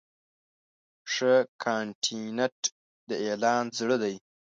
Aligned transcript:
ښه 1.13 1.33
کانټینټ 1.63 2.57
د 3.07 3.09
اعلان 3.25 3.65
زړه 3.79 3.95
دی. 4.03 4.15